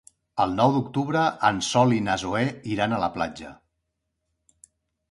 [0.45, 1.21] El nou d'octubre
[1.51, 2.43] en Sol i na Zoè
[2.77, 3.57] iran a la platja.